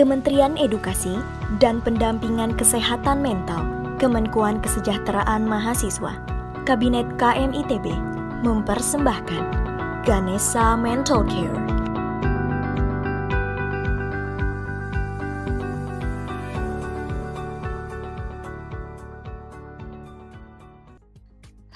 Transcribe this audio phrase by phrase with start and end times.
[0.00, 1.12] Kementerian Edukasi
[1.60, 3.60] dan Pendampingan Kesehatan Mental,
[4.00, 6.16] Kemenkuan Kesejahteraan Mahasiswa,
[6.64, 7.92] Kabinet KMITB
[8.40, 9.44] mempersembahkan
[10.08, 11.60] Ganesha Mental Care.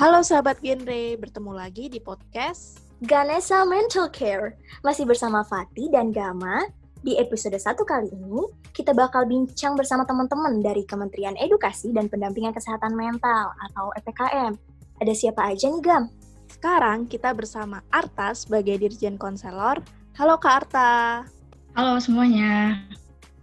[0.00, 4.56] Halo sahabat genre, bertemu lagi di podcast Ganesha Mental Care.
[4.80, 6.83] Masih bersama Fatih dan Gama.
[7.04, 12.56] Di episode satu kali ini, kita bakal bincang bersama teman-teman dari Kementerian Edukasi dan Pendampingan
[12.56, 14.56] Kesehatan Mental atau EPKM.
[15.04, 16.08] Ada siapa aja nih, Gam?
[16.48, 19.84] Sekarang kita bersama Arta sebagai Dirjen Konselor.
[20.16, 21.28] Halo Kak Arta.
[21.76, 22.80] Halo semuanya.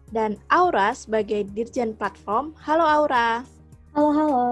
[0.09, 2.57] Dan Aura sebagai Dirjen Platform.
[2.65, 3.45] Halo Aura.
[3.93, 4.49] Halo, halo.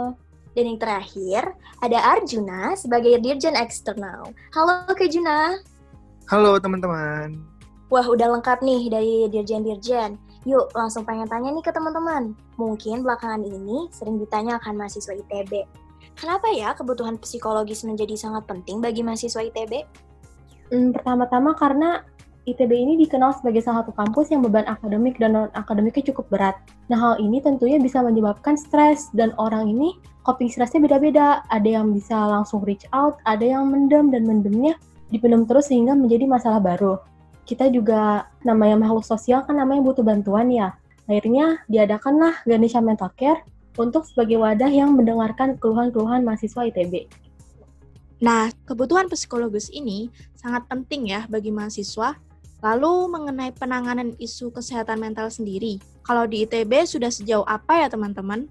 [0.54, 4.38] Dan yang terakhir, ada Arjuna sebagai Dirjen Eksternal.
[4.54, 5.58] Halo Kak Juna.
[6.30, 7.58] Halo teman-teman.
[7.90, 10.14] Wah, udah lengkap nih dari Dirjen-Dirjen.
[10.46, 12.38] Yuk, langsung pengen tanya nih ke teman-teman.
[12.62, 15.66] Mungkin belakangan ini sering ditanya akan mahasiswa ITB.
[16.14, 19.90] Kenapa ya kebutuhan psikologis menjadi sangat penting bagi mahasiswa ITB?
[20.70, 22.06] Hmm, pertama-tama karena
[22.46, 26.56] ITB ini dikenal sebagai salah satu kampus yang beban akademik dan non-akademiknya cukup berat.
[26.94, 31.42] Nah, hal ini tentunya bisa menyebabkan stres, dan orang ini coping stresnya beda-beda.
[31.50, 34.78] Ada yang bisa langsung reach out, ada yang mendem, dan mendemnya
[35.10, 37.02] dipendam terus sehingga menjadi masalah baru.
[37.50, 40.78] Kita juga namanya makhluk sosial kan namanya butuh bantuan ya.
[41.10, 43.42] Akhirnya diadakanlah Ganesha Mental Care
[43.74, 47.10] untuk sebagai wadah yang mendengarkan keluhan-keluhan mahasiswa ITB.
[48.22, 52.14] Nah, kebutuhan psikologis ini sangat penting ya bagi mahasiswa.
[52.62, 58.46] Lalu mengenai penanganan isu kesehatan mental sendiri, kalau di ITB sudah sejauh apa ya teman-teman?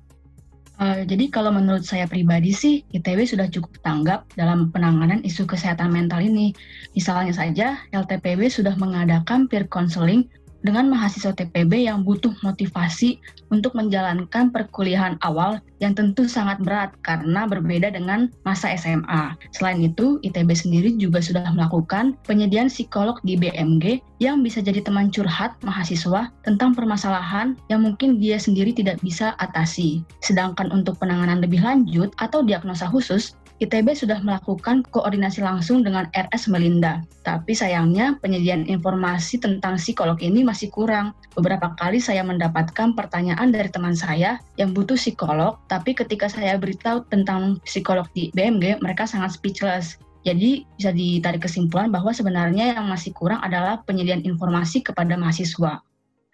[0.78, 5.90] Uh, jadi kalau menurut saya pribadi sih, ITB sudah cukup tanggap dalam penanganan isu kesehatan
[5.90, 6.54] mental ini.
[6.94, 10.30] Misalnya saja, LTPB sudah mengadakan peer counseling
[10.62, 17.46] dengan mahasiswa TPB yang butuh motivasi untuk menjalankan perkuliahan awal yang tentu sangat berat karena
[17.46, 19.38] berbeda dengan masa SMA.
[19.54, 25.14] Selain itu, ITB sendiri juga sudah melakukan penyediaan psikolog di BMG yang bisa jadi teman
[25.14, 30.02] curhat mahasiswa tentang permasalahan yang mungkin dia sendiri tidak bisa atasi.
[30.20, 36.46] Sedangkan untuk penanganan lebih lanjut atau diagnosa khusus, ITB sudah melakukan koordinasi langsung dengan RS
[36.46, 37.02] Melinda.
[37.26, 41.10] Tapi sayangnya penyediaan informasi tentang psikolog ini masih kurang.
[41.34, 47.02] Beberapa kali saya mendapatkan pertanyaan dari teman saya yang butuh psikolog, tapi ketika saya beritahu
[47.10, 49.98] tentang psikolog di BMG, mereka sangat speechless.
[50.22, 55.82] Jadi bisa ditarik kesimpulan bahwa sebenarnya yang masih kurang adalah penyediaan informasi kepada mahasiswa.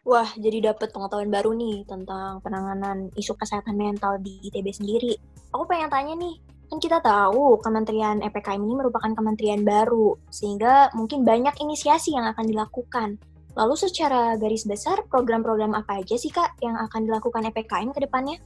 [0.05, 5.17] Wah, jadi dapat pengetahuan baru nih tentang penanganan isu kesehatan mental di ITB sendiri.
[5.57, 6.37] Aku pengen tanya nih,
[6.75, 12.51] Kan kita tahu Kementerian EPKM ini merupakan kementerian baru, sehingga mungkin banyak inisiasi yang akan
[12.51, 13.15] dilakukan.
[13.55, 18.43] Lalu secara garis besar, program-program apa aja sih Kak yang akan dilakukan EPKM ke depannya?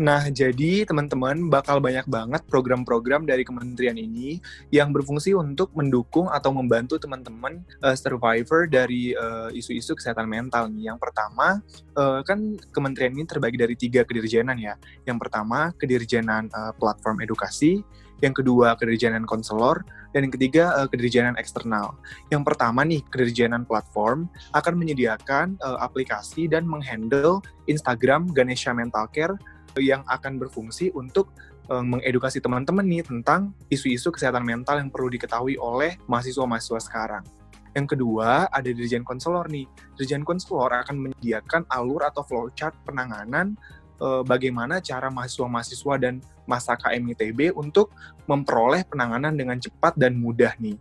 [0.00, 4.40] Nah, jadi teman-teman bakal banyak banget program-program dari kementerian ini
[4.72, 10.88] yang berfungsi untuk mendukung atau membantu teman-teman uh, survivor dari uh, isu-isu kesehatan mental nih.
[10.88, 11.60] Yang pertama,
[12.00, 14.80] uh, kan kementerian ini terbagi dari tiga kedirjenan ya.
[15.04, 17.84] Yang pertama, kedirjenan uh, platform edukasi,
[18.24, 19.84] yang kedua kedirjenan konselor,
[20.16, 21.92] dan yang ketiga uh, kedirjenan eksternal.
[22.32, 29.36] Yang pertama nih, kedirjenan platform akan menyediakan uh, aplikasi dan menghandle Instagram Ganesha Mental Care
[29.78, 31.30] yang akan berfungsi untuk
[31.70, 37.24] um, mengedukasi teman-teman nih tentang isu-isu kesehatan mental yang perlu diketahui oleh mahasiswa-mahasiswa sekarang.
[37.70, 39.66] Yang kedua, ada Dirjen Konselor nih.
[39.94, 43.54] Dirjen Konselor akan menyediakan alur atau flowchart penanganan
[44.02, 46.18] uh, bagaimana cara mahasiswa-mahasiswa dan
[46.50, 47.94] masa KMITB untuk
[48.26, 50.74] memperoleh penanganan dengan cepat dan mudah nih.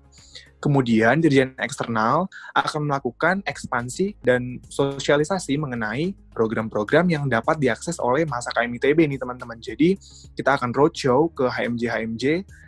[0.60, 8.52] Kemudian Dirjen Eksternal akan melakukan ekspansi dan sosialisasi mengenai program-program yang dapat diakses oleh masa
[8.52, 9.56] KMITB nih teman-teman.
[9.64, 9.96] Jadi
[10.36, 12.24] kita akan roadshow ke HMJ-HMJ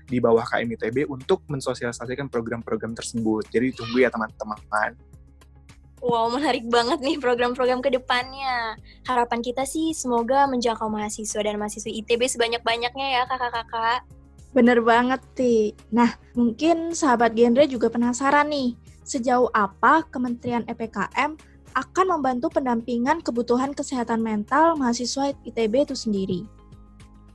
[0.08, 3.52] di bawah KMITB untuk mensosialisasikan program-program tersebut.
[3.52, 5.11] Jadi tunggu ya teman-teman.
[6.02, 8.74] Wow, menarik banget nih program-program ke depannya.
[9.06, 14.02] Harapan kita sih semoga menjangkau mahasiswa dan mahasiswa ITB sebanyak-banyaknya ya kakak-kakak.
[14.52, 15.78] Bener banget, Ti.
[15.94, 18.74] Nah, mungkin sahabat genre juga penasaran nih,
[19.06, 21.38] sejauh apa Kementerian EPKM
[21.78, 26.42] akan membantu pendampingan kebutuhan kesehatan mental mahasiswa ITB itu sendiri.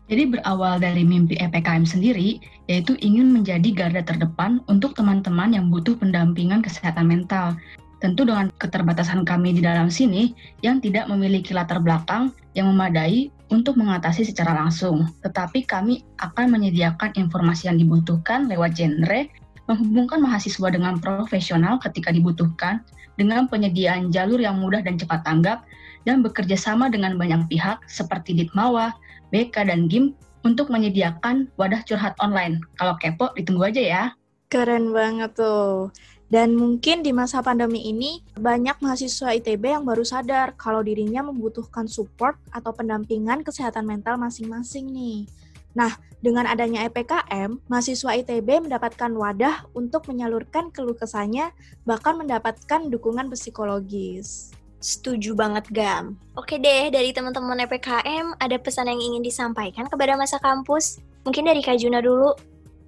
[0.06, 2.38] Jadi berawal dari mimpi EPKM sendiri,
[2.70, 7.58] yaitu ingin menjadi garda terdepan untuk teman-teman yang butuh pendampingan kesehatan mental.
[8.06, 10.30] Tentu dengan keterbatasan kami di dalam sini
[10.62, 17.18] yang tidak memiliki latar belakang yang memadai untuk mengatasi secara langsung, tetapi kami akan menyediakan
[17.18, 19.26] informasi yang dibutuhkan lewat genre,
[19.66, 22.78] menghubungkan mahasiswa dengan profesional ketika dibutuhkan,
[23.18, 25.66] dengan penyediaan jalur yang mudah dan cepat tanggap
[26.06, 28.94] dan bekerja sama dengan banyak pihak seperti Ditmawa,
[29.34, 30.14] BK, dan GIM
[30.46, 32.62] untuk menyediakan wadah curhat online.
[32.78, 34.04] Kalau kepo, ditunggu aja ya.
[34.46, 35.90] Keren banget tuh.
[36.26, 41.86] Dan mungkin di masa pandemi ini, banyak mahasiswa ITB yang baru sadar kalau dirinya membutuhkan
[41.86, 45.30] support atau pendampingan kesehatan mental masing-masing nih.
[45.76, 51.54] Nah, dengan adanya EPKM, mahasiswa ITB mendapatkan wadah untuk menyalurkan keluh kesahnya,
[51.86, 54.50] bahkan mendapatkan dukungan psikologis.
[54.82, 56.18] Setuju banget, Gam.
[56.34, 60.98] Oke deh, dari teman-teman EPKM, ada pesan yang ingin disampaikan kepada masa kampus?
[61.22, 62.34] Mungkin dari Kak Juna dulu.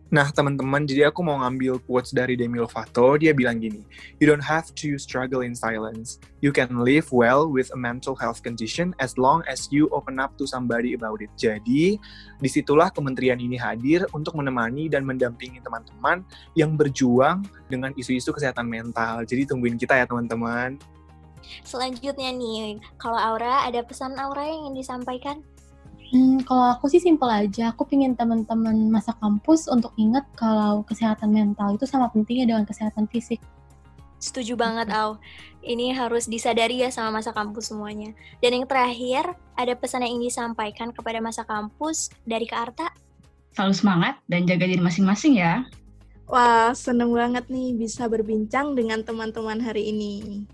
[0.09, 3.21] Nah, teman-teman, jadi aku mau ngambil quotes dari Demi Lovato.
[3.21, 3.85] Dia bilang gini,
[4.17, 6.17] You don't have to struggle in silence.
[6.41, 10.33] You can live well with a mental health condition as long as you open up
[10.41, 11.29] to somebody about it.
[11.37, 12.01] Jadi,
[12.41, 16.25] di situlah kementerian ini hadir untuk menemani dan mendampingi teman-teman
[16.57, 19.29] yang berjuang dengan isu-isu kesehatan mental.
[19.29, 20.81] Jadi, tungguin kita ya, teman-teman.
[21.69, 25.45] Selanjutnya nih, kalau Aura ada pesan Aura yang ingin disampaikan?
[26.09, 31.29] Hmm, kalau aku sih simpel aja, aku pingin teman-teman masa kampus untuk ingat kalau kesehatan
[31.29, 33.45] mental itu sama pentingnya dengan kesehatan fisik.
[34.19, 35.21] Setuju banget, Au.
[35.63, 38.17] Ini harus disadari ya sama masa kampus semuanya.
[38.41, 42.89] Dan yang terakhir, ada pesan yang ingin disampaikan kepada masa kampus dari Kak Arta?
[43.53, 45.69] Selalu semangat dan jaga diri masing-masing ya.
[46.25, 50.45] Wah, seneng banget nih bisa berbincang dengan teman-teman hari ini.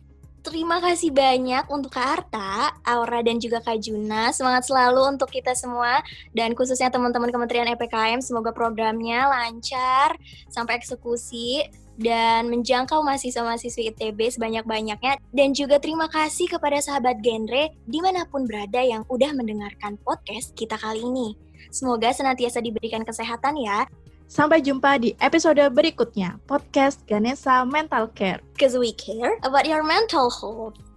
[0.45, 4.29] Terima kasih banyak untuk Kak Arta, Aura, dan juga Kak Juna.
[4.29, 6.05] Semangat selalu untuk kita semua,
[6.37, 8.21] dan khususnya teman-teman Kementerian EPKM.
[8.21, 10.13] Semoga programnya lancar
[10.53, 11.65] sampai eksekusi
[11.97, 15.17] dan menjangkau mahasiswa-mahasiswi ITB sebanyak-banyaknya.
[15.33, 20.53] Dan juga terima kasih kepada sahabat genre di mana pun berada yang udah mendengarkan podcast
[20.53, 21.41] kita kali ini.
[21.73, 23.89] Semoga senantiasa diberikan kesehatan ya.
[24.25, 28.41] Sampai jumpa di episode berikutnya, podcast Ganesa Mental Care.
[28.57, 30.94] Cause we care about your mental health.